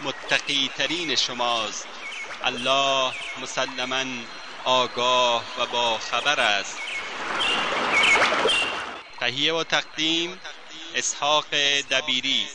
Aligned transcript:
متقی 0.00 0.70
ترین 0.76 1.14
شماست. 1.14 1.88
الله 2.44 3.12
مسلما 3.42 4.04
آگاه 4.64 5.44
و 5.58 5.66
با 5.66 5.98
خبر 5.98 6.40
است. 6.40 6.78
تهیه 9.20 9.54
و 9.54 9.64
تقدیم 9.64 10.40
اسحاق 10.94 11.46
دبیری. 11.90 12.46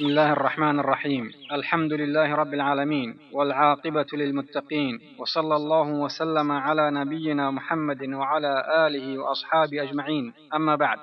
بسم 0.00 0.08
الله 0.08 0.32
الرحمن 0.32 0.78
الرحيم. 0.78 1.30
الحمد 1.52 1.92
لله 1.92 2.34
رب 2.34 2.54
العالمين 2.54 3.18
والعاقبة 3.32 4.06
للمتقين 4.12 5.00
وصلى 5.18 5.56
الله 5.56 5.88
وسلم 5.88 6.52
على 6.52 6.90
نبينا 6.90 7.50
محمد 7.50 8.02
وعلى 8.02 8.64
آله 8.86 9.18
وأصحابه 9.18 9.82
أجمعين. 9.82 10.34
اما 10.52 10.76
بعد 10.76 10.98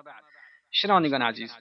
شنوندگان 0.71 1.21
عزیز 1.21 1.57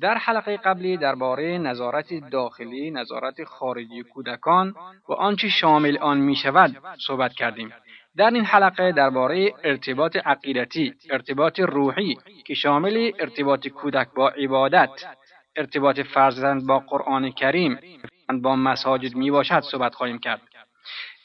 در 0.00 0.14
حلقه 0.14 0.56
قبلی 0.56 0.96
درباره 0.96 1.58
نظارت 1.58 2.30
داخلی 2.30 2.90
نظارت 2.90 3.44
خارجی 3.44 4.02
کودکان 4.02 4.74
و 5.08 5.12
آنچه 5.12 5.48
شامل 5.48 5.98
آن 5.98 6.18
می 6.18 6.36
شود 6.36 6.76
صحبت 7.06 7.32
کردیم. 7.32 7.72
در 8.16 8.30
این 8.30 8.44
حلقه 8.44 8.92
درباره 8.92 9.54
ارتباط 9.64 10.16
عقیدتی 10.16 10.94
ارتباط 11.10 11.60
روحی 11.60 12.16
که 12.46 12.54
شامل 12.54 13.10
ارتباط 13.18 13.68
کودک 13.68 14.08
با 14.16 14.28
عبادت 14.28 14.90
ارتباط 15.56 16.00
فرزند 16.00 16.66
با 16.66 16.78
قرآن 16.78 17.30
کریم 17.30 17.78
با 18.42 18.56
مساجد 18.56 19.14
می 19.14 19.30
باشد 19.30 19.60
صحبت 19.60 19.94
خواهیم 19.94 20.18
کرد. 20.18 20.40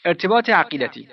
ارتباط 0.05 0.49
عقیدتی. 0.49 1.07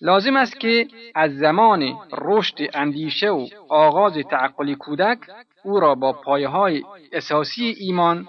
لازم 0.00 0.36
است 0.36 0.60
که 0.60 0.88
از 1.14 1.36
زمان 1.36 1.98
رشد 2.12 2.58
اندیشه 2.74 3.30
و 3.30 3.48
آغاز 3.68 4.18
تعقل 4.30 4.74
کودک 4.74 5.18
او 5.64 5.80
را 5.80 5.94
با 5.94 6.12
پایه 6.12 6.48
های 6.48 6.82
اساسی 7.12 7.76
ایمان 7.78 8.28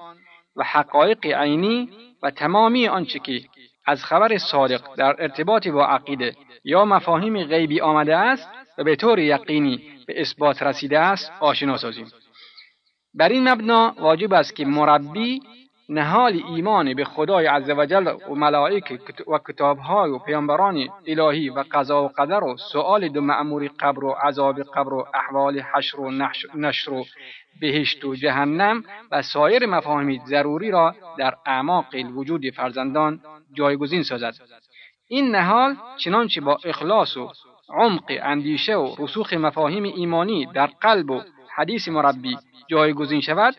و 0.56 0.64
حقایق 0.64 1.26
عینی 1.26 1.90
و 2.24 2.32
تمامی 2.32 2.88
آنچه 2.88 3.20
که 3.20 3.42
از 3.86 4.06
خبر 4.06 4.38
صادق 4.38 4.96
در 4.98 5.16
ارتباط 5.20 5.68
با 5.68 5.86
عقیده 5.86 6.36
یا 6.64 6.86
مفاهیم 6.86 7.44
غیبی 7.44 7.82
آمده 7.82 8.18
است 8.18 8.50
و 8.78 8.84
به 8.84 8.96
طور 8.96 9.20
یقینی 9.20 9.82
به 10.08 10.22
اثبات 10.22 10.64
رسیده 10.64 11.00
است 11.00 11.32
آشنا 11.40 11.78
سازیم. 11.78 12.08
بر 13.14 13.30
این 13.30 13.50
مبنا 13.50 13.96
واجب 14.00 14.34
است 14.34 14.56
که 14.56 14.66
مربی 14.66 15.42
نهال 15.90 16.42
ایمان 16.56 16.94
به 16.94 17.06
خدای 17.06 17.46
عزوجل 17.46 18.08
و 18.08 18.36
ملائک 18.36 19.00
و 19.28 19.40
کتابهای 19.48 20.12
و 20.12 20.20
پیامبران 20.20 20.88
الهی 21.08 21.50
و 21.50 21.64
قضا 21.72 22.04
و 22.04 22.08
قدر 22.08 22.44
و 22.44 22.58
سؤال 22.58 23.08
دو 23.08 23.22
معمور 23.22 23.72
قبر 23.80 24.04
و 24.04 24.12
عذاب 24.12 24.64
قبر 24.64 24.94
و 24.94 25.06
احوال 25.14 25.60
حشر 25.60 26.00
و 26.00 26.12
نشر 26.56 26.94
و 26.94 27.06
بهشت 27.62 28.06
و 28.06 28.16
جهنم 28.16 28.84
و 29.12 29.22
سایر 29.22 29.66
مفاهیم 29.66 30.22
ضروری 30.26 30.72
را 30.72 30.96
در 31.18 31.36
اعماق 31.46 31.86
الوجود 31.94 32.50
فرزندان 32.50 33.22
جایگزین 33.54 34.04
سازد. 34.04 34.34
این 35.08 35.36
نهال 35.36 35.76
چنانچه 35.98 36.42
با 36.42 36.58
اخلاص 36.66 37.18
و 37.18 37.32
عمق 37.70 38.12
اندیشه 38.22 38.76
و 38.76 38.96
رسوخ 39.00 39.34
مفاهیم 39.34 39.84
ایمانی 39.84 40.46
در 40.46 40.68
قلب 40.68 41.12
و 41.12 41.22
حدیث 41.56 41.88
مربی 41.88 42.38
جایگزین 42.70 43.22
شود 43.22 43.56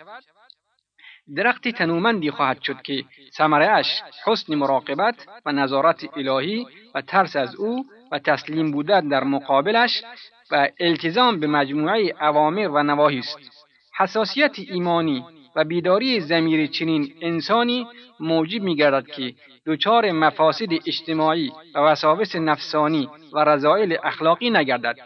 درختی 1.37 1.73
تنومندی 1.73 2.31
خواهد 2.31 2.62
شد 2.62 2.83
که 2.83 3.05
ثمرهاش 3.37 4.03
حسن 4.25 4.55
مراقبت 4.55 5.27
و 5.47 5.53
نظارت 5.53 6.17
الهی 6.17 6.67
و 6.95 7.00
ترس 7.00 7.37
از 7.37 7.56
او 7.56 7.84
و 8.12 8.19
تسلیم 8.19 8.71
بودن 8.71 9.09
در 9.09 9.25
مقابلش 9.25 10.03
و 10.50 10.69
التزام 10.81 11.41
به 11.41 11.47
مجموعه 11.47 12.15
اوامر 12.21 12.69
و 12.69 12.83
نواهی 12.83 13.19
است. 13.19 13.39
حساسیت 13.99 14.59
ایمانی 14.59 15.25
و 15.56 15.65
بیداری 15.65 16.21
زمیر 16.21 16.67
چنین 16.67 17.12
انسانی 17.21 17.87
موجب 18.21 18.62
میگردد 18.62 19.06
که 19.06 19.34
دچار 19.67 20.12
مفاسد 20.12 20.73
اجتماعی 20.73 21.53
و 21.75 21.79
وساوس 21.79 22.37
نفسانی 22.37 23.09
و 23.33 23.45
رضایل 23.45 23.99
اخلاقی 24.05 24.50
نگردد. 24.50 24.97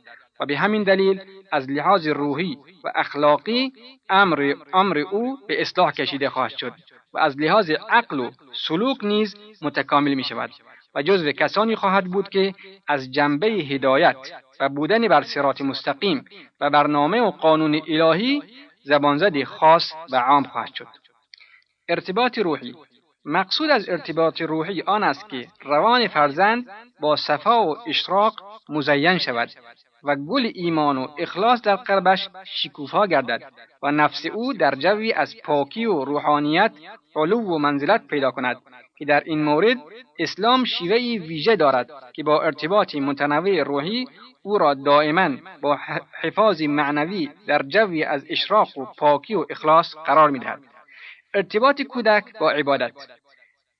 و 0.40 0.46
به 0.46 0.58
همین 0.58 0.82
دلیل 0.82 1.20
از 1.52 1.70
لحاظ 1.70 2.06
روحی 2.06 2.58
و 2.84 2.92
اخلاقی 2.94 3.72
امر, 4.10 4.54
امر 4.72 4.98
او 4.98 5.38
به 5.48 5.60
اصلاح 5.60 5.92
کشیده 5.92 6.30
خواهد 6.30 6.56
شد 6.56 6.72
و 7.12 7.18
از 7.18 7.40
لحاظ 7.40 7.70
عقل 7.70 8.20
و 8.20 8.30
سلوک 8.68 9.04
نیز 9.04 9.36
متکامل 9.62 10.14
می 10.14 10.24
شود 10.24 10.50
و 10.94 11.02
جزو 11.02 11.32
کسانی 11.32 11.76
خواهد 11.76 12.04
بود 12.04 12.28
که 12.28 12.54
از 12.88 13.12
جنبه 13.12 13.46
هدایت 13.46 14.16
و 14.60 14.68
بودن 14.68 15.08
بر 15.08 15.22
سرات 15.22 15.60
مستقیم 15.60 16.24
و 16.60 16.70
برنامه 16.70 17.20
و 17.20 17.30
قانون 17.30 17.82
الهی 17.88 18.42
زبانزدی 18.82 19.44
خاص 19.44 19.92
و 20.12 20.16
عام 20.16 20.44
خواهد 20.44 20.74
شد. 20.74 20.86
ارتباط 21.88 22.38
روحی. 22.38 22.74
مقصود 23.24 23.70
از 23.70 23.88
ارتباط 23.88 24.40
روحی 24.40 24.82
آن 24.82 25.04
است 25.04 25.28
که 25.28 25.48
روان 25.62 26.08
فرزند 26.08 26.66
با 27.00 27.16
صفا 27.16 27.66
و 27.66 27.76
اشراق 27.88 28.60
مزین 28.68 29.18
شود 29.18 29.50
و 30.04 30.16
گل 30.16 30.50
ایمان 30.54 30.98
و 30.98 31.06
اخلاص 31.18 31.62
در 31.62 31.76
قلبش 31.76 32.28
شکوفا 32.44 33.06
گردد 33.06 33.42
و 33.82 33.90
نفس 33.90 34.26
او 34.26 34.52
در 34.52 34.74
جوی 34.74 35.12
از 35.12 35.36
پاکی 35.44 35.86
و 35.86 36.04
روحانیت 36.04 36.72
علو 37.16 37.40
و 37.40 37.58
منزلت 37.58 38.06
پیدا 38.06 38.30
کند 38.30 38.56
که 38.96 39.04
در 39.04 39.22
این 39.26 39.44
مورد 39.44 39.76
اسلام 40.18 40.64
شیوه 40.64 40.96
ویژه 41.26 41.56
دارد 41.56 41.90
که 42.14 42.22
با 42.22 42.42
ارتباط 42.42 42.94
متنوع 42.94 43.62
روحی 43.62 44.06
او 44.42 44.58
را 44.58 44.74
دائما 44.74 45.30
با 45.60 45.78
حفاظ 46.20 46.62
معنوی 46.62 47.30
در 47.46 47.62
جوی 47.62 48.04
از 48.04 48.26
اشراق 48.30 48.78
و 48.78 48.84
پاکی 48.84 49.34
و 49.34 49.46
اخلاص 49.50 49.94
قرار 50.06 50.30
می‌دهد. 50.30 50.60
ارتباط 51.34 51.82
کودک 51.82 52.38
با 52.40 52.50
عبادت. 52.50 52.92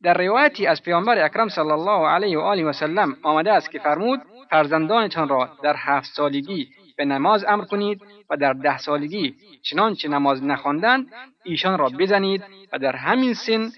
در 0.05 0.15
روایتی 0.15 0.67
از 0.67 0.83
پیامبر 0.83 1.25
اکرم 1.25 1.49
صلی 1.49 1.71
الله 1.71 2.09
علیه 2.09 2.39
و 2.39 2.41
آله 2.41 2.65
و 2.65 2.73
سلم 2.73 3.17
آمده 3.23 3.53
است 3.53 3.71
که 3.71 3.79
فرمود 3.79 4.21
فرزندانتان 4.51 5.29
را 5.29 5.49
در 5.63 5.75
هفت 5.79 6.11
سالگی 6.13 6.69
به 6.97 7.05
نماز 7.05 7.45
امر 7.45 7.65
کنید 7.65 8.03
و 8.31 8.37
در 8.37 8.53
ده 8.53 8.79
سالگی 8.79 9.35
چنانچه 9.63 10.09
نماز 10.09 10.45
نخواندند 10.45 11.07
ایشان 11.45 11.79
را 11.79 11.89
بزنید 11.89 12.45
و 12.73 12.79
در 12.79 12.97
همین 12.97 13.35
سن 13.35 13.71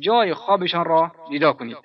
جای 0.00 0.34
خوابشان 0.34 0.84
را 0.84 1.12
جدا 1.32 1.52
کنید. 1.52 1.76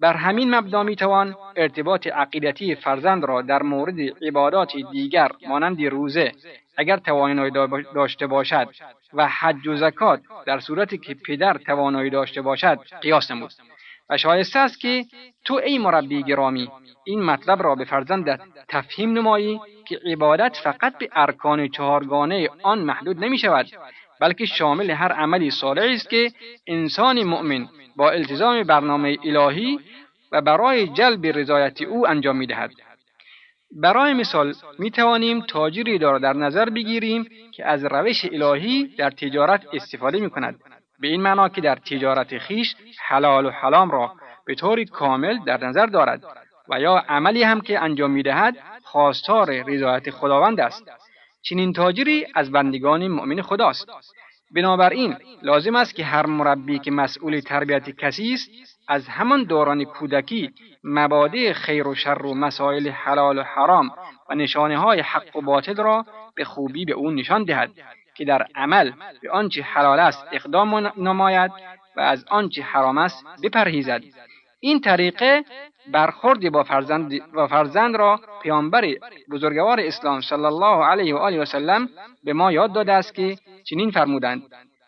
بر 0.00 0.16
همین 0.16 0.54
مبنا 0.54 0.82
می‌توان 0.82 1.34
ارتباط 1.56 2.06
عقیدتی 2.06 2.74
فرزند 2.74 3.24
را 3.24 3.42
در 3.42 3.62
مورد 3.62 4.00
عبادات 4.22 4.72
دیگر 4.92 5.30
مانند 5.48 5.84
روزه 5.84 6.32
اگر 6.76 6.96
توانایی 6.96 7.52
داشته 7.94 8.26
باشد 8.26 8.68
و 9.14 9.28
حج 9.28 9.68
و 9.68 9.76
زکات 9.76 10.20
در 10.46 10.60
صورتی 10.60 10.98
که 10.98 11.14
پدر 11.14 11.58
توانایی 11.58 12.10
داشته 12.10 12.42
باشد 12.42 12.78
قیاس 13.00 13.30
نمود 13.30 13.50
و 14.10 14.18
شایسته 14.18 14.58
است 14.58 14.80
که 14.80 15.04
تو 15.44 15.54
ای 15.54 15.78
مربی 15.78 16.22
گرامی 16.22 16.68
این 17.04 17.22
مطلب 17.22 17.62
را 17.62 17.74
به 17.74 17.84
فرزندت 17.84 18.40
تفهیم 18.68 19.12
نمایی 19.12 19.60
که 19.88 20.00
عبادت 20.06 20.56
فقط 20.64 20.98
به 20.98 21.08
ارکان 21.12 21.68
چهارگانه 21.68 22.48
آن 22.62 22.78
محدود 22.78 23.24
نمی 23.24 23.38
شود 23.38 23.66
بلکه 24.20 24.46
شامل 24.46 24.90
هر 24.90 25.12
عملی 25.12 25.50
صالح 25.50 25.92
است 25.94 26.10
که 26.10 26.32
انسان 26.66 27.22
مؤمن 27.22 27.68
با 27.96 28.10
التزام 28.10 28.62
برنامه 28.62 29.18
الهی 29.24 29.78
و 30.32 30.40
برای 30.40 30.88
جلب 30.88 31.26
رضایت 31.26 31.82
او 31.82 32.08
انجام 32.08 32.36
می 32.36 32.46
دهد. 32.46 32.70
برای 33.74 34.14
مثال 34.14 34.54
می 34.78 34.90
توانیم 34.90 35.40
تاجری 35.40 35.98
را 35.98 36.18
در 36.18 36.32
نظر 36.32 36.70
بگیریم 36.70 37.26
که 37.52 37.66
از 37.66 37.84
روش 37.84 38.24
الهی 38.32 38.94
در 38.98 39.10
تجارت 39.10 39.62
استفاده 39.72 40.20
می 40.20 40.30
کند 40.30 40.60
به 41.00 41.08
این 41.08 41.22
معنا 41.22 41.48
که 41.48 41.60
در 41.60 41.76
تجارت 41.76 42.38
خیش 42.38 42.76
حلال 42.98 43.46
و 43.46 43.50
حلام 43.50 43.90
را 43.90 44.12
به 44.46 44.54
طور 44.54 44.84
کامل 44.84 45.38
در 45.46 45.64
نظر 45.64 45.86
دارد 45.86 46.24
و 46.68 46.80
یا 46.80 47.04
عملی 47.08 47.42
هم 47.42 47.60
که 47.60 47.80
انجام 47.80 48.10
می‌دهد 48.10 48.56
خواستار 48.82 49.62
رضایت 49.62 50.10
خداوند 50.10 50.60
است. 50.60 50.90
چنین 51.42 51.72
تاجری 51.72 52.26
از 52.34 52.52
بندگان 52.52 53.08
مؤمن 53.08 53.42
خداست. 53.42 53.88
بنابراین 54.50 55.16
لازم 55.42 55.76
است 55.76 55.94
که 55.94 56.04
هر 56.04 56.26
مربی 56.26 56.78
که 56.78 56.90
مسئول 56.90 57.40
تربیت 57.40 57.90
کسی 57.90 58.34
است 58.34 58.50
از 58.88 59.08
همان 59.08 59.44
دوران 59.44 59.84
کودکی 59.84 60.50
مبادع 60.84 61.52
خیر 61.52 61.88
و 61.88 61.94
شر 61.94 62.22
و 62.22 62.34
مسائل 62.34 62.88
حلال 62.88 63.38
و 63.38 63.42
حرام 63.42 63.90
و 64.30 64.34
نشانه 64.34 64.78
های 64.78 65.00
حق 65.00 65.36
و 65.36 65.40
باطل 65.40 65.76
را 65.76 66.06
به 66.34 66.44
خوبی 66.44 66.84
به 66.84 66.92
او 66.92 67.10
نشان 67.10 67.44
دهد 67.44 67.70
که 68.14 68.24
در 68.24 68.46
عمل 68.54 68.92
به 69.22 69.30
آنچه 69.30 69.62
حلال 69.62 70.00
است 70.00 70.26
اقدام 70.32 70.92
نماید 70.96 71.50
و 71.96 72.00
از 72.00 72.24
آنچه 72.30 72.62
حرام 72.62 72.98
است 72.98 73.26
بپرهیزد. 73.42 74.02
این 74.60 74.80
طریقه 74.80 75.44
برخوردی 75.92 76.50
با 76.50 76.62
فرزند, 76.62 77.32
با 77.32 77.46
فرزند 77.46 77.96
را 77.96 78.20
پیامبر 78.42 78.84
بزرگوار 79.30 79.80
اسلام 79.80 80.20
صلی 80.20 80.44
الله 80.44 80.84
علیه 80.84 81.14
و 81.14 81.18
آله 81.18 81.40
و 81.40 81.44
سلم 81.44 81.88
به 82.24 82.32
ما 82.32 82.52
یاد 82.52 82.72
داده 82.72 82.92
است 82.92 83.14
که 83.14 83.36
چنین 83.64 83.90
فرمودند. 83.90 84.42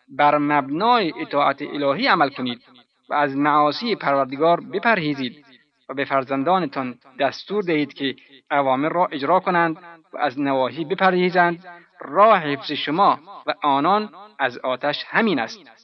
بر 0.09 0.37
مبنای 0.37 1.13
اطاعت 1.21 1.61
الهی 1.61 2.07
عمل 2.07 2.29
کنید 2.29 2.61
و 3.09 3.13
از 3.13 3.35
معاصی 3.35 3.95
پروردگار 3.95 4.61
بپرهیزید 4.73 5.45
و 5.89 5.93
به 5.93 6.05
فرزندانتان 6.05 6.95
دستور 7.19 7.63
دهید 7.63 7.93
که 7.93 8.15
اوامر 8.51 8.89
را 8.89 9.05
اجرا 9.05 9.39
کنند 9.39 9.77
و 10.13 10.17
از 10.17 10.39
نواهی 10.39 10.85
بپرهیزند. 10.85 11.65
راه 11.99 12.39
حفظ 12.39 12.71
شما 12.71 13.19
و 13.45 13.53
آنان 13.63 14.09
از 14.39 14.57
آتش 14.57 15.05
همین 15.07 15.39
است. 15.39 15.76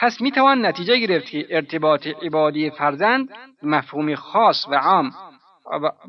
پس 0.00 0.20
می 0.20 0.30
توان 0.30 0.66
نتیجه 0.66 0.98
گرفت 0.98 1.26
که 1.26 1.46
ارتباط 1.50 2.06
عبادی 2.06 2.70
فرزند 2.70 3.28
مفهوم 3.62 4.14
خاص 4.14 4.66
و 4.70 4.74
عام 4.74 5.10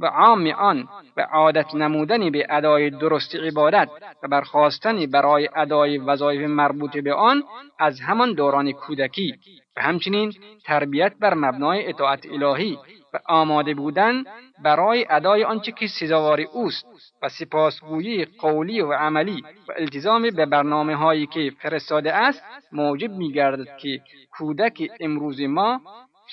و 0.01 0.05
عام 0.05 0.47
آن 0.47 0.87
و 1.17 1.21
عادت 1.21 1.75
نمودن 1.75 2.31
به 2.31 2.47
ادای 2.49 2.89
درست 2.89 3.35
عبادت 3.35 3.89
و 4.23 4.27
برخواستن 4.27 5.05
برای 5.05 5.49
ادای 5.55 5.97
وظایف 5.97 6.49
مربوط 6.49 6.97
به 6.97 7.13
آن 7.13 7.43
از 7.79 8.01
همان 8.01 8.33
دوران 8.33 8.71
کودکی 8.71 9.35
و 9.77 9.81
همچنین 9.81 10.33
تربیت 10.65 11.13
بر 11.19 11.33
مبنای 11.33 11.89
اطاعت 11.89 12.25
الهی 12.25 12.77
آماده 13.25 13.73
بودن 13.73 14.23
برای 14.63 15.05
ادای 15.09 15.43
آنچه 15.43 15.71
که 15.71 15.87
سزاوار 15.87 16.41
اوست 16.41 16.85
و 17.21 17.29
سپاسگویی 17.29 18.25
قولی 18.25 18.81
و 18.81 18.93
عملی 18.93 19.43
و 19.67 19.71
التزام 19.75 20.29
به 20.29 20.45
برنامه 20.45 20.95
هایی 20.95 21.27
که 21.27 21.51
فرستاده 21.59 22.13
است 22.13 22.43
موجب 22.71 23.11
می 23.11 23.31
گردد 23.31 23.77
که 23.77 24.01
کودک 24.31 24.91
امروز 24.99 25.41
ما 25.41 25.81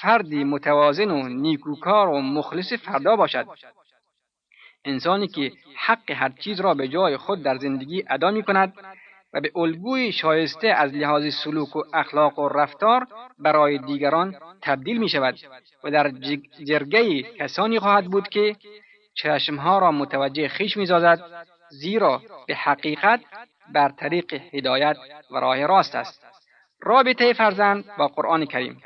فردی 0.01 0.45
متوازن 0.45 1.11
و 1.11 1.29
نیکوکار 1.29 2.09
و 2.09 2.21
مخلص 2.21 2.73
فردا 2.73 3.17
باشد. 3.17 3.47
انسانی 4.85 5.29
که 5.29 5.53
حق 5.77 6.11
هر 6.11 6.29
چیز 6.29 6.61
را 6.61 6.75
به 6.75 6.89
جای 6.89 7.17
خود 7.17 7.43
در 7.43 7.57
زندگی 7.59 8.05
ادا 8.11 8.31
می 8.31 8.43
کند 8.43 8.73
و 9.33 9.41
به 9.41 9.53
الگوی 9.57 10.13
شایسته 10.13 10.69
از 10.69 10.95
لحاظ 10.95 11.35
سلوک 11.45 11.77
و 11.77 11.83
اخلاق 11.95 12.39
و 12.39 12.49
رفتار 12.49 13.07
برای 13.39 13.79
دیگران 13.79 14.37
تبدیل 14.63 14.99
می 14.99 15.09
شود 15.09 15.39
و 15.85 15.91
در 15.91 16.11
جرگه 16.65 17.23
کسانی 17.23 17.79
خواهد 17.79 18.05
بود 18.05 18.29
که 18.29 18.57
چشمها 19.15 19.79
را 19.79 19.93
متوجه 19.93 20.49
خیش 20.49 20.77
می 20.77 20.87
زازد 20.87 21.47
زیرا 21.71 22.23
به 22.47 22.55
حقیقت 22.55 23.21
بر 23.75 23.89
طریق 23.89 24.35
هدایت 24.55 24.97
و 25.31 25.37
راه 25.37 25.67
راست 25.67 25.95
است. 25.95 26.27
رابطه 26.81 27.33
فرزند 27.33 27.85
با 27.99 28.09
قرآن 28.09 28.45
کریم. 28.45 28.83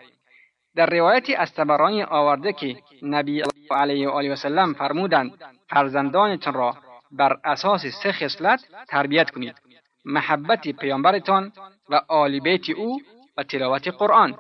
در 0.77 0.87
روایتی 0.87 1.35
از 1.35 1.55
تبرانی 1.55 2.03
آورده 2.03 2.53
که 2.53 2.77
نبی 3.03 3.43
علیه 3.71 4.09
و 4.09 4.11
آله 4.11 4.33
و 4.33 4.37
سلم 4.37 4.75
فرمودند 4.75 5.33
فرزندانتان 5.69 6.55
را 6.55 6.77
بر 7.11 7.37
اساس 7.45 7.87
سه 7.87 8.13
خصلت 8.13 8.61
تربیت 8.89 9.31
کنید. 9.31 9.55
محبت 10.05 10.69
پیامبرتان 10.69 11.53
و 11.89 12.01
آل 12.09 12.41
بیت 12.41 12.71
او 12.71 13.01
و 13.37 13.43
تلاوت 13.43 13.89
قرآن. 13.89 14.35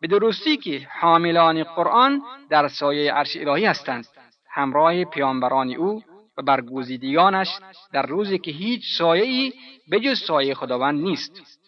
به 0.00 0.06
درستی 0.06 0.56
که 0.56 0.88
حاملان 1.00 1.62
قرآن 1.62 2.22
در 2.50 2.68
سایه 2.68 3.12
عرش 3.12 3.36
الهی 3.36 3.64
هستند 3.64 4.06
همراه 4.50 5.04
پیامبران 5.04 5.74
او 5.74 6.02
و 6.38 6.42
برگزیدگانش 6.42 7.58
در 7.92 8.06
روزی 8.06 8.38
که 8.38 8.50
هیچ 8.50 8.82
سایه 8.98 9.52
به 9.88 10.00
جز 10.00 10.18
سایه 10.18 10.54
خداوند 10.54 11.02
نیست. 11.02 11.60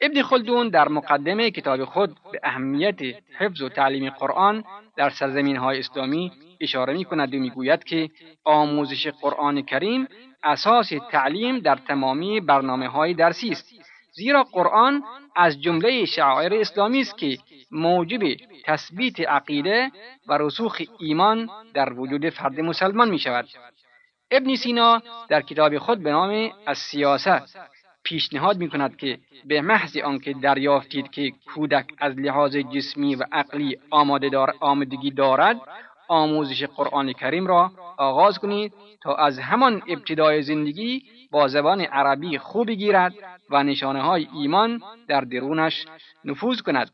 ابن 0.00 0.22
خلدون 0.22 0.68
در 0.68 0.88
مقدمه 0.88 1.50
کتاب 1.50 1.84
خود 1.84 2.16
به 2.32 2.40
اهمیت 2.42 3.00
حفظ 3.38 3.62
و 3.62 3.68
تعلیم 3.68 4.10
قرآن 4.10 4.64
در 4.96 5.10
سرزمین 5.10 5.56
های 5.56 5.78
اسلامی 5.78 6.32
اشاره 6.60 6.92
می 6.92 7.04
کند 7.04 7.34
و 7.34 7.38
می‌گوید 7.38 7.84
که 7.84 8.10
آموزش 8.44 9.06
قرآن 9.06 9.62
کریم 9.62 10.08
اساس 10.44 10.92
تعلیم 11.10 11.58
در 11.58 11.76
تمامی 11.76 12.40
برنامه 12.40 12.88
های 12.88 13.14
درسی 13.14 13.48
است. 13.48 13.70
زیرا 14.12 14.42
قرآن 14.42 15.02
از 15.36 15.62
جمله 15.62 16.04
شعائر 16.04 16.54
اسلامی 16.54 17.00
است 17.00 17.18
که 17.18 17.38
موجب 17.70 18.20
تثبیت 18.64 19.20
عقیده 19.20 19.90
و 20.28 20.38
رسوخ 20.40 20.82
ایمان 20.98 21.50
در 21.74 21.92
وجود 21.92 22.28
فرد 22.28 22.60
مسلمان 22.60 23.10
می 23.10 23.18
شود 23.18 23.48
ابن 24.30 24.54
سینا 24.54 25.02
در 25.28 25.42
کتاب 25.42 25.78
خود 25.78 26.02
به 26.02 26.10
نام 26.10 26.50
سیاست 26.74 27.58
پیشنهاد 28.04 28.56
می 28.58 28.68
کند 28.70 28.96
که 28.96 29.18
به 29.44 29.60
محض 29.60 29.96
آنکه 29.96 30.32
دریافتید 30.32 31.10
که 31.10 31.32
کودک 31.54 31.86
از 31.98 32.18
لحاظ 32.18 32.56
جسمی 32.56 33.14
و 33.14 33.24
عقلی 33.32 33.78
آماده 33.90 34.28
دار 34.28 34.54
آمدگی 34.60 35.10
دارد 35.10 35.60
آموزش 36.10 36.64
قرآن 36.64 37.12
کریم 37.12 37.46
را 37.46 37.70
آغاز 37.96 38.38
کنید 38.38 38.72
تا 39.02 39.14
از 39.14 39.38
همان 39.38 39.82
ابتدای 39.88 40.42
زندگی 40.42 41.02
با 41.30 41.48
زبان 41.48 41.80
عربی 41.80 42.38
خوب 42.38 42.70
گیرد 42.70 43.14
و 43.50 43.62
نشانه 43.62 44.02
های 44.02 44.28
ایمان 44.34 44.82
در 45.08 45.20
درونش 45.20 45.86
نفوذ 46.24 46.60
کند. 46.60 46.90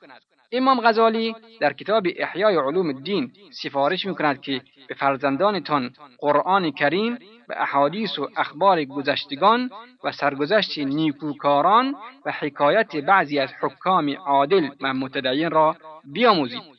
امام 0.53 0.81
غزالی 0.81 1.35
در 1.61 1.73
کتاب 1.73 2.07
احیای 2.17 2.57
علوم 2.57 2.87
الدین 2.87 3.33
سفارش 3.63 4.07
می‌کند 4.07 4.41
که 4.41 4.61
به 4.89 4.95
فرزندانتان 4.95 5.91
قرآن 6.19 6.71
کریم 6.71 7.19
و 7.49 7.55
احادیث 7.57 8.19
و 8.19 8.29
اخبار 8.37 8.85
گذشتگان 8.85 9.71
و 10.05 10.13
سرگذشت 10.13 10.79
نیکوکاران 10.79 11.94
و 12.25 12.32
حکایت 12.32 12.96
بعضی 12.96 13.39
از 13.39 13.53
حکام 13.61 14.11
عادل 14.11 14.69
و 14.81 14.94
متدین 14.94 15.51
را 15.51 15.77
بیاموزید. 16.05 16.76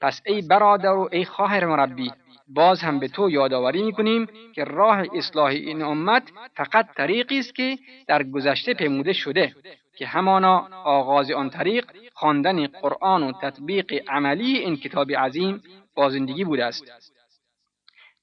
پس 0.00 0.22
ای 0.26 0.42
برادر 0.42 0.92
و 0.92 1.08
ای 1.12 1.24
خواهر 1.24 1.66
مربی 1.66 2.12
باز 2.48 2.82
هم 2.82 2.98
به 2.98 3.08
تو 3.08 3.30
یادآوری 3.30 3.82
می‌کنیم 3.82 4.26
که 4.54 4.64
راه 4.64 5.04
اصلاح 5.14 5.46
این 5.46 5.82
امت 5.82 6.32
فقط 6.56 6.94
طریقی 6.96 7.38
است 7.38 7.54
که 7.54 7.78
در 8.06 8.22
گذشته 8.22 8.74
پیموده 8.74 9.12
شده 9.12 9.54
که 9.96 10.06
همانا 10.06 10.68
آغاز 10.84 11.30
آن 11.30 11.50
طریق 11.50 11.86
خواندن 12.14 12.66
قرآن 12.66 13.22
و 13.22 13.32
تطبیق 13.32 14.02
عملی 14.08 14.58
این 14.58 14.76
کتاب 14.76 15.12
عظیم 15.12 15.62
با 15.94 16.08
زندگی 16.08 16.44
بوده 16.44 16.64
است. 16.64 16.84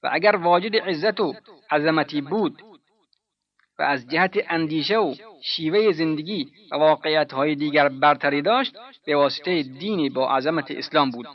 و 0.02 0.08
اگر 0.12 0.36
واجد 0.36 0.76
عزت 0.76 1.20
و 1.20 1.34
عظمتی 1.70 2.20
بود 2.20 2.62
و 3.78 3.82
از 3.82 4.08
جهت 4.08 4.36
اندیشه 4.48 4.98
و 4.98 5.14
شیوه 5.42 5.92
زندگی 5.92 6.46
و 6.72 6.76
واقعیت 6.76 7.32
های 7.32 7.54
دیگر 7.54 7.88
برتری 7.88 8.42
داشت 8.42 8.76
به 9.06 9.16
واسطه 9.16 9.62
دینی 9.62 10.10
با 10.10 10.36
عظمت 10.36 10.70
اسلام 10.70 11.10
بود. 11.10 11.26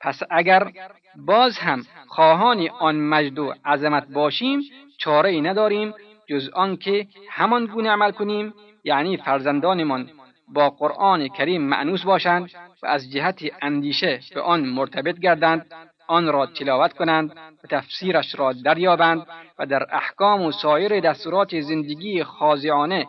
پس 0.00 0.20
اگر 0.30 0.72
باز 1.16 1.58
هم 1.58 1.82
خواهان 2.06 2.68
آن 2.80 2.96
مجد 2.96 3.38
و 3.38 3.54
عظمت 3.64 4.08
باشیم 4.08 4.60
چاره 4.98 5.30
ای 5.30 5.40
نداریم 5.40 5.94
جز 6.28 6.48
آنکه 6.48 7.06
همان 7.30 7.66
گونه 7.66 7.90
عمل 7.90 8.10
کنیم 8.10 8.54
یعنی 8.84 9.16
فرزندانمان 9.16 10.10
با 10.48 10.70
قرآن 10.70 11.28
کریم 11.28 11.62
معنوس 11.62 12.02
باشند 12.02 12.50
و 12.82 12.86
از 12.86 13.12
جهت 13.12 13.42
اندیشه 13.62 14.20
به 14.34 14.40
آن 14.40 14.60
مرتبط 14.60 15.18
گردند 15.18 15.66
آن 16.06 16.32
را 16.32 16.46
تلاوت 16.46 16.92
کنند 16.92 17.30
و 17.64 17.66
تفسیرش 17.70 18.34
را 18.38 18.52
دریابند 18.52 19.26
و 19.58 19.66
در 19.66 19.86
احکام 19.94 20.42
و 20.42 20.52
سایر 20.52 21.00
دستورات 21.00 21.60
زندگی 21.60 22.24
خاضعانه 22.24 23.06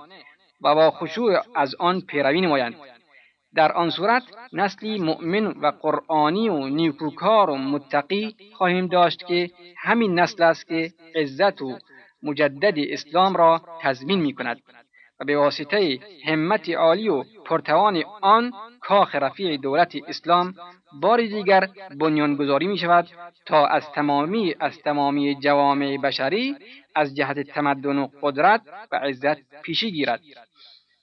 و 0.61 0.75
با 0.75 0.91
خشوع 0.91 1.39
از 1.55 1.75
آن 1.79 2.01
پیروی 2.01 2.41
نمایند. 2.41 2.75
در 3.55 3.71
آن 3.71 3.89
صورت 3.89 4.23
نسلی 4.53 4.99
مؤمن 4.99 5.45
و 5.47 5.71
قرآنی 5.81 6.49
و 6.49 6.67
نیکوکار 6.67 7.49
و 7.49 7.57
متقی 7.57 8.35
خواهیم 8.53 8.87
داشت 8.87 9.27
که 9.27 9.49
همین 9.77 10.19
نسل 10.19 10.43
است 10.43 10.67
که 10.67 10.93
عزت 11.15 11.61
و 11.61 11.77
مجدد 12.23 12.73
اسلام 12.77 13.35
را 13.35 13.61
تضمین 13.81 14.21
می 14.21 14.33
کند 14.33 14.61
و 15.19 15.25
به 15.25 15.37
واسطه 15.37 15.99
همت 16.25 16.69
عالی 16.69 17.09
و 17.09 17.23
پرتوان 17.45 18.03
آن 18.21 18.53
کاخ 18.81 19.15
رفیع 19.15 19.57
دولت 19.57 19.95
اسلام 20.07 20.53
بار 21.01 21.21
دیگر 21.21 21.67
بنیانگذاری 21.99 22.67
می 22.67 22.77
شود 22.77 23.07
تا 23.45 23.67
از 23.67 23.91
تمامی 23.91 24.55
از 24.59 24.79
تمامی 24.79 25.35
جوامع 25.35 25.97
بشری 25.97 26.55
از 26.95 27.15
جهت 27.15 27.39
تمدن 27.39 27.97
و 27.97 28.07
قدرت 28.21 28.61
و 28.91 28.95
عزت 28.95 29.61
پیشی 29.61 29.91
گیرد. 29.91 30.21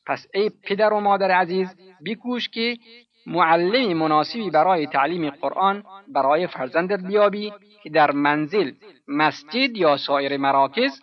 پس 0.09 0.27
ای 0.35 0.51
پدر 0.65 0.93
و 0.93 1.01
مادر 1.01 1.31
عزیز 1.31 1.77
بیکوش 2.01 2.49
که 2.49 2.77
معلم 3.27 3.97
مناسبی 3.97 4.51
برای 4.51 4.87
تعلیم 4.87 5.31
قرآن 5.31 5.85
برای 6.09 6.47
فرزندت 6.47 7.01
بیابی 7.07 7.53
که 7.83 7.91
در 7.91 8.11
منزل 8.11 8.73
مسجد 9.09 9.77
یا 9.77 9.97
سایر 9.97 10.37
مراکز 10.37 11.01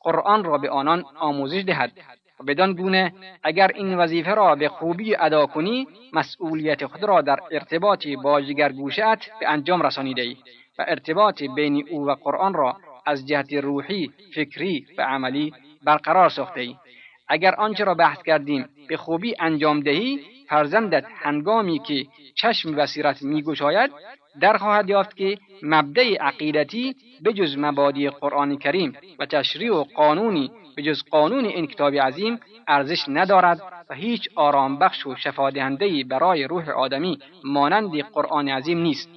قرآن 0.00 0.44
را 0.44 0.58
به 0.58 0.70
آنان 0.70 1.04
آموزش 1.16 1.62
دهد 1.66 1.92
و 2.40 2.44
بدان 2.44 2.72
گونه 2.72 3.12
اگر 3.42 3.70
این 3.74 3.98
وظیفه 3.98 4.34
را 4.34 4.54
به 4.54 4.68
خوبی 4.68 5.16
ادا 5.16 5.46
کنی 5.46 5.86
مسئولیت 6.12 6.86
خود 6.86 7.04
را 7.04 7.20
در 7.20 7.38
ارتباط 7.50 8.06
با 8.08 8.40
جگرگوشت 8.40 9.30
به 9.40 9.48
انجام 9.48 9.82
رسانیده 9.82 10.22
ای 10.22 10.36
و 10.78 10.84
ارتباط 10.88 11.42
بین 11.42 11.88
او 11.90 12.06
و 12.06 12.14
قرآن 12.14 12.54
را 12.54 12.76
از 13.06 13.26
جهت 13.26 13.52
روحی، 13.52 14.10
فکری 14.34 14.86
و 14.98 15.02
عملی 15.02 15.52
برقرار 15.84 16.28
ساخته 16.28 16.60
ای. 16.60 16.76
اگر 17.28 17.54
آنچه 17.54 17.84
را 17.84 17.94
بحث 17.94 18.22
کردیم 18.22 18.68
به 18.88 18.96
خوبی 18.96 19.34
انجام 19.40 19.80
دهی 19.80 20.20
فرزندت 20.48 21.04
هنگامی 21.22 21.78
که 21.78 22.06
چشم 22.34 22.72
بصیرت 22.72 23.22
میگشاید 23.22 23.90
در 24.40 24.56
خواهد 24.56 24.88
یافت 24.88 25.16
که 25.16 25.38
مبدع 25.62 26.16
عقیدتی 26.20 26.96
به 27.22 27.32
جز 27.32 27.58
مبادی 27.58 28.10
قرآن 28.10 28.58
کریم 28.58 28.92
و 29.18 29.26
تشریع 29.26 29.74
و 29.74 29.84
قانونی 29.84 30.50
به 30.76 30.82
جز 30.82 31.02
قانون 31.10 31.44
این 31.44 31.66
کتاب 31.66 31.94
عظیم 31.94 32.40
ارزش 32.68 33.04
ندارد 33.08 33.60
و 33.90 33.94
هیچ 33.94 34.28
آرام 34.34 34.78
بخش 34.78 35.06
و 35.06 35.16
شفادهنده 35.16 36.04
برای 36.04 36.44
روح 36.44 36.70
آدمی 36.70 37.18
مانند 37.44 38.00
قرآن 38.00 38.48
عظیم 38.48 38.78
نیست. 38.78 39.08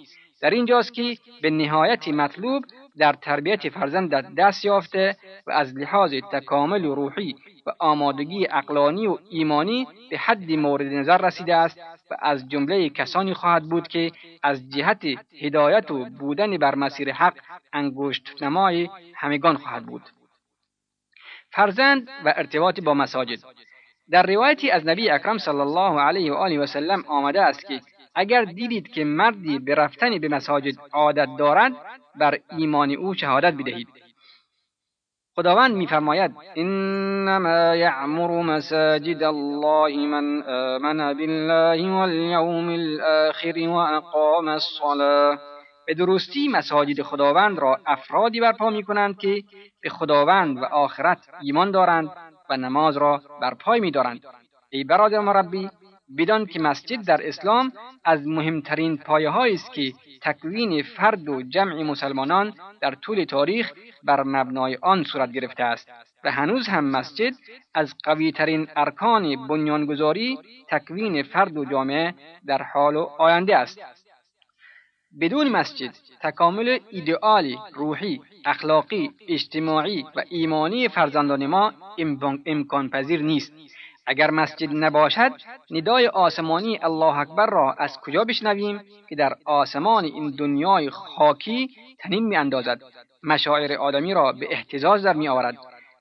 در 0.41 0.49
اینجاست 0.49 0.93
که 0.93 1.17
به 1.41 1.49
نهایت 1.49 2.07
مطلوب 2.07 2.63
در 2.97 3.13
تربیت 3.13 3.69
فرزندت 3.69 4.25
دست 4.37 4.65
یافته 4.65 5.15
و 5.47 5.51
از 5.51 5.77
لحاظ 5.77 6.13
تکامل 6.31 6.85
روحی 6.85 7.35
و 7.65 7.71
آمادگی 7.79 8.47
اقلانی 8.51 9.07
و 9.07 9.17
ایمانی 9.29 9.87
به 10.09 10.17
حد 10.17 10.51
مورد 10.51 10.85
نظر 10.85 11.17
رسیده 11.17 11.55
است 11.55 11.79
و 12.11 12.15
از 12.19 12.49
جمله 12.49 12.89
کسانی 12.89 13.33
خواهد 13.33 13.63
بود 13.63 13.87
که 13.87 14.11
از 14.43 14.69
جهت 14.69 15.05
هدایت 15.41 15.91
و 15.91 16.05
بودن 16.05 16.57
بر 16.57 16.75
مسیر 16.75 17.11
حق 17.11 17.33
انگشت 17.73 18.43
نمای 18.43 18.89
همگان 19.15 19.57
خواهد 19.57 19.85
بود. 19.85 20.01
فرزند 21.51 22.09
و 22.25 22.33
ارتباط 22.37 22.79
با 22.79 22.93
مساجد. 22.93 23.39
در 24.11 24.23
روایتی 24.23 24.71
از 24.71 24.87
نبی 24.87 25.09
اکرم 25.09 25.37
صلی 25.37 25.59
الله 25.59 26.01
علیه 26.01 26.31
و 26.31 26.35
آله 26.35 26.59
و 26.59 26.65
سلم 26.65 27.03
آمده 27.07 27.41
است 27.41 27.67
که 27.67 27.81
اگر 28.15 28.45
دیدید 28.45 28.87
که 28.87 29.03
مردی 29.03 29.59
به 29.59 29.75
رفتن 29.75 30.19
به 30.19 30.27
مساجد 30.27 30.75
عادت 30.93 31.27
دارد 31.37 31.73
بر 32.15 32.39
ایمان 32.57 32.91
او 32.91 33.13
شهادت 33.13 33.53
بدهید. 33.53 33.87
خداوند 35.41 35.75
میفرماید 35.75 36.31
انما 36.55 37.75
یعمر 37.75 38.41
مساجد 38.41 39.23
الله 39.23 40.07
من 40.07 40.43
آمن 40.43 41.13
بالله 41.13 41.91
والیوم 41.91 42.69
الاخر 42.69 43.53
واقام 43.67 44.47
الصلاه 44.47 45.39
به 45.87 45.93
درستی 45.93 46.47
مساجد 46.47 47.01
خداوند 47.01 47.59
را 47.59 47.79
افرادی 47.85 48.39
برپا 48.39 48.69
می 48.69 48.83
کنند 48.83 49.17
که 49.17 49.43
به 49.81 49.89
خداوند 49.89 50.57
و 50.57 50.65
آخرت 50.65 51.19
ایمان 51.41 51.71
دارند 51.71 52.09
و 52.49 52.57
نماز 52.57 52.97
را 52.97 53.21
برپای 53.41 53.79
می 53.79 53.91
دارند. 53.91 54.21
ای 54.69 54.83
برادر 54.83 55.19
مربی 55.19 55.69
بدان 56.17 56.45
که 56.45 56.59
مسجد 56.59 57.05
در 57.05 57.27
اسلام 57.27 57.71
از 58.03 58.27
مهمترین 58.27 58.97
پایه 58.97 59.37
است 59.37 59.73
که 59.73 59.93
تکوین 60.21 60.83
فرد 60.83 61.29
و 61.29 61.41
جمع 61.41 61.83
مسلمانان 61.83 62.53
در 62.81 62.95
طول 62.95 63.23
تاریخ 63.23 63.71
بر 64.03 64.23
مبنای 64.23 64.77
آن 64.81 65.03
صورت 65.03 65.31
گرفته 65.31 65.63
است 65.63 65.89
و 66.23 66.31
هنوز 66.31 66.67
هم 66.67 66.85
مسجد 66.85 67.33
از 67.73 67.95
قویترین 68.03 68.67
ارکان 68.75 69.47
بنیانگذاری 69.47 70.37
تکوین 70.69 71.23
فرد 71.23 71.57
و 71.57 71.65
جامعه 71.65 72.13
در 72.45 72.63
حال 72.63 72.95
و 72.95 73.09
آینده 73.17 73.57
است. 73.57 73.79
بدون 75.21 75.49
مسجد 75.49 75.95
تکامل 76.21 76.79
ایدئالی 76.89 77.57
روحی 77.73 78.21
اخلاقی 78.45 79.11
اجتماعی 79.27 80.05
و 80.15 80.23
ایمانی 80.29 80.87
فرزندان 80.87 81.45
ما 81.45 81.73
امکان 82.45 82.89
پذیر 82.89 83.21
نیست. 83.21 83.53
اگر 84.11 84.31
مسجد 84.31 84.69
نباشد 84.71 85.31
ندای 85.71 86.07
آسمانی 86.07 86.79
الله 86.83 87.17
اکبر 87.17 87.45
را 87.45 87.73
از 87.73 87.99
کجا 87.99 88.23
بشنویم 88.23 88.81
که 89.09 89.15
در 89.15 89.35
آسمان 89.45 90.03
این 90.03 90.35
دنیای 90.39 90.89
خاکی 90.89 91.69
تنین 91.99 92.23
می 92.23 92.35
اندازد 92.35 92.81
مشاعر 93.23 93.73
آدمی 93.73 94.13
را 94.13 94.31
به 94.31 94.47
احتزاز 94.51 95.03
در 95.03 95.13
می 95.13 95.27
آورد 95.27 95.57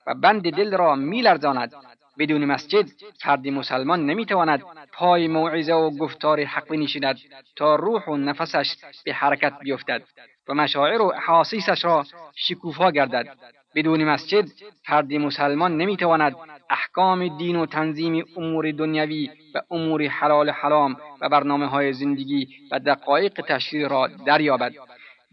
و 0.07 0.13
بند 0.13 0.55
دل 0.55 0.77
را 0.77 0.95
می 0.95 1.21
لرزاند 1.21 1.71
بدون 2.19 2.45
مسجد 2.45 2.85
فرد 3.23 3.47
مسلمان 3.47 4.05
نمی‌تواند 4.05 4.63
پای 4.93 5.27
موعظه 5.27 5.73
و 5.73 5.97
گفتار 5.97 6.43
حق 6.43 6.67
بنشیند 6.67 7.19
تا 7.55 7.75
روح 7.75 8.05
و 8.05 8.17
نفسش 8.17 8.75
به 9.05 9.13
حرکت 9.13 9.53
بیفتد 9.59 10.01
و 10.47 10.53
مشاعر 10.53 11.01
و 11.01 11.13
احاسیسش 11.15 11.85
را 11.85 12.05
شکوفا 12.35 12.91
گردد. 12.91 13.27
بدون 13.75 14.03
مسجد 14.03 14.45
فرد 14.85 15.13
مسلمان 15.13 15.77
نمی‌تواند 15.77 16.35
احکام 16.69 17.37
دین 17.37 17.55
و 17.55 17.65
تنظیم 17.65 18.25
امور 18.37 18.71
دنیوی 18.71 19.29
و 19.55 19.61
امور 19.71 20.07
حلال 20.07 20.49
حرام 20.49 20.95
و 21.21 21.29
برنامه 21.29 21.65
های 21.65 21.93
زندگی 21.93 22.47
و 22.71 22.79
دقایق 22.79 23.41
تشریع 23.47 23.87
را 23.87 24.07
دریابد. 24.25 24.71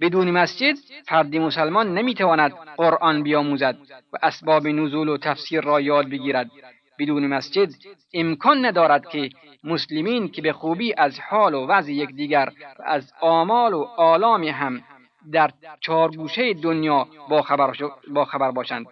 بدون 0.00 0.30
مسجد 0.30 0.76
فرد 1.06 1.36
مسلمان 1.36 1.98
نمی‌تواند 1.98 2.52
قرآن 2.76 3.22
بیاموزد 3.22 3.76
و 4.12 4.16
اسباب 4.22 4.66
نزول 4.66 5.08
و 5.08 5.16
تفسیر 5.16 5.60
را 5.60 5.80
یاد 5.80 6.10
بگیرد. 6.10 6.50
بدون 6.98 7.26
مسجد 7.26 7.68
امکان 8.14 8.66
ندارد 8.66 9.08
که 9.08 9.30
مسلمین 9.64 10.28
که 10.28 10.42
به 10.42 10.52
خوبی 10.52 10.94
از 10.98 11.20
حال 11.20 11.54
و 11.54 11.66
وضع 11.66 11.92
یکدیگر 11.92 12.48
و 12.78 12.82
از 12.86 13.12
آمال 13.20 13.74
و 13.74 13.82
آلام 13.96 14.44
هم 14.44 14.82
در 15.32 15.50
چارگوشه 15.80 16.54
دنیا 16.54 17.08
با 17.28 17.42
خبر, 17.42 17.72
با 18.08 18.24
خبر 18.24 18.50
باشند. 18.50 18.86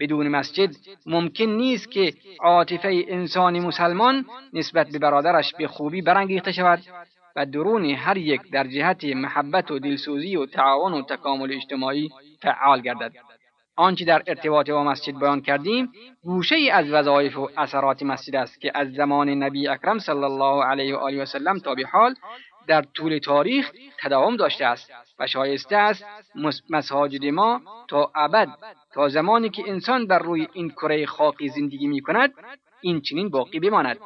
بدون 0.00 0.28
مسجد 0.28 0.70
ممکن 1.06 1.44
نیست 1.44 1.90
که 1.90 2.12
عاطفه 2.40 3.04
انسان 3.08 3.60
مسلمان 3.60 4.26
نسبت 4.52 4.88
به 4.88 4.98
برادرش 4.98 5.54
به 5.58 5.68
خوبی 5.68 6.02
برانگیخته 6.02 6.52
شود 6.52 6.80
و 7.36 7.46
درون 7.46 7.84
هر 7.84 8.16
یک 8.16 8.50
در 8.50 8.66
جهت 8.66 9.04
محبت 9.04 9.70
و 9.70 9.78
دلسوزی 9.78 10.36
و 10.36 10.46
تعاون 10.46 10.92
و 10.92 11.02
تکامل 11.02 11.52
اجتماعی 11.52 12.08
فعال 12.42 12.80
گردد. 12.80 13.12
آنچه 13.76 14.04
در 14.04 14.22
ارتباط 14.26 14.70
با 14.70 14.84
مسجد 14.84 15.18
بیان 15.18 15.40
کردیم 15.40 15.92
گوشه 16.22 16.56
ای 16.56 16.70
از 16.70 16.90
وظایف 16.90 17.38
و 17.38 17.50
اثرات 17.56 18.02
مسجد 18.02 18.36
است 18.36 18.60
که 18.60 18.72
از 18.74 18.92
زمان 18.92 19.28
نبی 19.28 19.68
اکرم 19.68 19.98
صلی 19.98 20.24
الله 20.24 20.64
علیه 20.64 20.96
و 20.96 20.98
آله 20.98 21.22
و 21.22 21.24
سلم 21.24 21.58
تا 21.58 21.74
به 21.74 21.86
حال 21.92 22.14
در 22.68 22.82
طول 22.82 23.18
تاریخ 23.18 23.72
تداوم 24.00 24.36
داشته 24.36 24.66
است 24.66 24.90
و 25.18 25.26
شایسته 25.26 25.76
است 25.76 26.04
مساجد 26.70 27.24
ما 27.24 27.60
تا 27.88 28.10
ابد 28.14 28.48
تا 28.92 29.08
زمانی 29.08 29.50
که 29.50 29.62
انسان 29.66 30.06
بر 30.06 30.18
روی 30.18 30.48
این 30.52 30.70
کره 30.70 31.06
خاکی 31.06 31.48
زندگی 31.48 31.86
می 31.86 32.00
کند 32.00 32.34
این 32.80 33.00
چنین 33.00 33.28
باقی 33.28 33.60
بماند. 33.60 33.98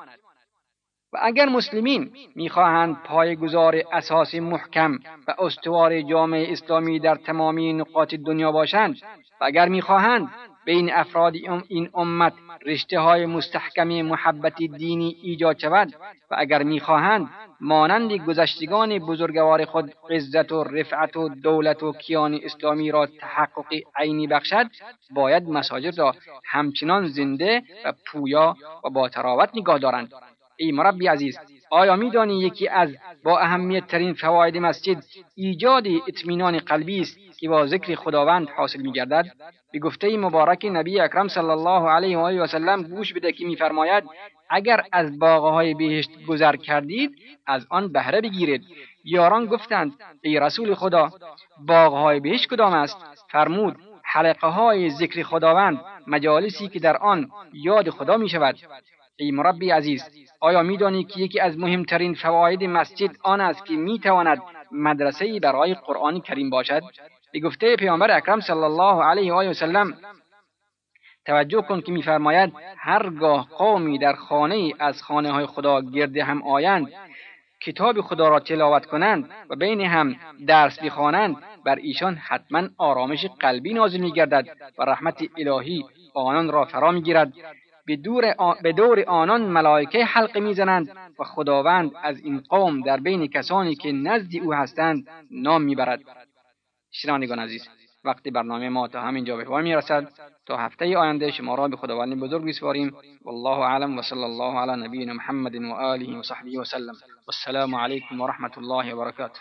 و 1.13 1.19
اگر 1.23 1.49
مسلمین 1.49 2.13
می‌خواهند 2.35 2.97
پایگزار 3.05 3.83
اساس 3.93 4.35
محکم 4.35 4.99
و 5.29 5.35
استوار 5.39 6.01
جامعه 6.01 6.53
اسلامی 6.53 6.99
در 6.99 7.15
تمامی 7.15 7.73
نقاط 7.73 8.15
دنیا 8.15 8.53
باشند 8.53 8.97
و 9.41 9.45
اگر 9.45 9.69
می‌خواهند 9.69 10.29
بین 10.65 10.93
افراد 10.93 11.35
این 11.69 11.91
امت 11.95 12.33
رشته 12.67 13.01
های 13.01 13.27
مستحکم 13.27 13.89
محبت 13.89 14.57
دینی 14.57 15.17
ایجاد 15.23 15.59
شود 15.59 15.95
و 16.31 16.35
اگر 16.39 16.63
می‌خواهند 16.63 17.29
مانند 17.61 18.13
گذشتگان 18.13 18.99
بزرگوار 18.99 19.65
خود 19.65 19.95
عزت 20.11 20.53
و 20.53 20.65
رفعت 20.65 21.17
و 21.17 21.29
دولت 21.29 21.83
و 21.83 21.93
کیان 21.93 22.41
اسلامی 22.43 22.91
را 22.91 23.07
تحقق 23.07 23.75
عینی 23.97 24.27
بخشد 24.27 24.67
باید 25.11 25.49
مساجد 25.49 25.99
را 25.99 26.15
همچنان 26.45 27.07
زنده 27.07 27.63
و 27.85 27.93
پویا 28.07 28.57
و 28.85 28.91
با 28.91 29.09
تراوت 29.09 29.51
نگاه 29.55 29.79
دارند. 29.79 30.13
ای 30.57 30.73
مربی 30.73 31.07
عزیز 31.07 31.39
آیا 31.75 31.97
میدانی 31.97 32.39
یکی 32.41 32.69
از 32.69 32.97
با 33.25 33.39
اهمیت 33.39 33.87
ترین 33.87 34.15
فواید 34.15 34.57
مسجد 34.57 35.05
ایجاد 35.35 35.87
اطمینان 36.09 36.59
قلبی 36.59 37.01
است 37.01 37.19
که 37.39 37.49
با 37.49 37.67
ذکر 37.67 37.95
خداوند 37.95 38.49
حاصل 38.49 38.83
میگردد؟ 38.83 39.25
به 39.73 39.79
گفته 39.79 40.17
مبارک 40.17 40.67
نبی 40.71 41.01
اکرم 41.01 41.29
صلی 41.29 41.51
الله 41.51 41.89
علیه 41.89 42.19
و 42.19 42.21
آله 42.21 42.43
و 42.43 42.47
سلم 42.47 42.83
گوش 42.83 43.13
بده 43.13 43.33
که 43.33 43.45
میفرماید 43.45 44.05
اگر 44.51 44.83
از 44.93 45.19
باغهای 45.19 45.75
بهشت 45.75 46.11
گذر 46.29 46.57
کردید 46.57 47.15
از 47.47 47.67
آن 47.71 47.93
بهره 47.93 48.21
بگیرید. 48.21 48.63
یاران 49.05 49.47
گفتند 49.47 49.93
ای 50.23 50.41
رسول 50.41 50.75
خدا 50.75 51.11
باغهای 51.67 52.21
بهشت 52.21 52.49
کدام 52.49 52.73
است؟ 52.73 52.97
فرمود 53.31 53.77
حلقه 54.05 54.47
های 54.47 54.91
ذکر 54.91 55.23
خداوند 55.23 55.81
مجالسی 56.07 56.69
که 56.69 56.79
در 56.79 56.97
آن 56.97 57.29
یاد 57.53 57.91
خدا 57.91 58.17
می 58.17 58.29
شود 58.29 58.57
ای 59.17 59.31
مربی 59.31 59.71
عزیز 59.71 60.03
آیا 60.43 60.63
میدانی 60.63 61.05
که 61.05 61.21
یکی 61.21 61.41
از 61.41 61.59
مهمترین 61.59 62.15
فواید 62.15 62.65
مسجد 62.65 63.17
آن 63.23 63.41
است 63.41 63.67
که 63.67 63.75
می‌تواند 63.75 64.43
مدرسه 64.73 65.41
برای 65.41 65.75
قرآن 65.75 66.21
کریم 66.21 66.51
باشد؟ 66.51 66.83
به 67.33 67.41
گفته 67.41 67.77
پیامبر 67.77 68.11
اکرم 68.11 68.41
صلی 68.41 68.65
الله 68.65 69.05
علیه 69.05 69.33
و 69.33 69.37
آله 69.37 69.51
و 69.51 69.53
سلم 69.53 69.95
توجه 71.27 71.63
کن 71.63 71.81
که 71.81 71.93
میفرماید 71.93 72.53
هرگاه 72.79 73.49
قومی 73.59 73.99
در 73.99 74.13
خانه 74.13 74.73
از 74.79 75.03
خانه 75.03 75.33
های 75.33 75.47
خدا 75.47 75.81
گرد 75.81 76.17
هم 76.17 76.43
آیند 76.43 76.93
کتاب 77.61 78.01
خدا 78.01 78.29
را 78.29 78.41
تلاوت 78.41 78.87
کنند 78.87 79.31
و 79.51 79.57
بین 79.57 79.81
هم 79.81 80.17
درس 80.47 80.81
بخوانند 80.81 81.37
بر 81.65 81.77
ایشان 81.77 82.15
حتما 82.15 82.69
آرامش 82.79 83.27
قلبی 83.41 83.75
نازل 83.75 84.01
میگردد 84.01 84.47
و 84.79 84.83
رحمت 84.83 85.25
الهی 85.39 85.85
آنان 86.15 86.51
را 86.53 86.65
فرا 86.65 86.91
می‌گیرد. 86.91 87.33
به 87.97 88.35
به 88.63 88.73
دور 88.73 89.05
آنان 89.07 89.43
ملائکه 89.43 90.05
حلقه 90.05 90.41
می‌زنند 90.41 90.89
و 91.19 91.25
خداوند 91.25 91.91
از 92.03 92.21
این 92.21 92.43
قوم 92.49 92.81
در 92.81 92.97
بین 92.97 93.27
کسانی 93.27 93.75
که 93.75 93.93
نزد 93.93 94.37
او 94.43 94.55
هستند 94.55 95.09
نام 95.31 95.63
می‌برد. 95.63 96.01
شنوندگان 96.91 97.39
عزیز 97.39 97.69
وقتی 98.05 98.31
برنامه 98.31 98.69
ما 98.69 98.89
تا 98.89 99.01
همینجا 99.01 99.37
به 99.37 99.45
پایان 99.45 99.63
می‌رسد 99.63 100.09
تا 100.47 100.57
هفته 100.57 100.99
آینده 100.99 101.31
شما 101.31 101.55
را 101.55 101.69
به 101.69 101.77
خداوند 101.77 102.21
بزرگ 102.21 102.43
میسپاریم 102.43 102.97
والله 103.25 103.59
اعلم 103.59 103.99
و 103.99 104.03
صلی 104.03 104.23
الله 104.25 104.59
علی 104.59 104.83
نبینا 104.83 105.13
محمد 105.13 105.55
و 105.55 105.73
آله 105.73 106.19
و 106.19 106.23
صحبه 106.23 106.61
و 106.61 106.65
سلم. 106.65 106.95
والسلام 107.27 107.75
علیکم 107.75 108.21
و 108.21 108.27
رحمت 108.27 108.59
الله 108.59 108.95
و 108.95 109.05
برکاته. 109.05 109.41